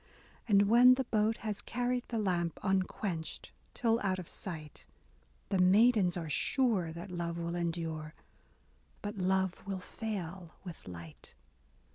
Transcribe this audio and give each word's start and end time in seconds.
And 0.47 0.63
when 0.63 0.95
the 0.95 1.03
boat 1.03 1.37
has 1.45 1.61
carried 1.61 2.05
the 2.07 2.17
lamp 2.17 2.59
Unquenched, 2.63 3.51
till 3.75 3.99
out 4.01 4.17
of 4.17 4.27
sight. 4.27 4.87
The 5.49 5.59
maidens 5.59 6.17
are 6.17 6.27
sure 6.27 6.91
that 6.91 7.11
love 7.11 7.37
will 7.37 7.53
endure,— 7.53 8.15
But 9.03 9.19
love 9.19 9.53
will 9.67 9.79
fail 9.79 10.55
with 10.65 10.87
light. 10.87 11.35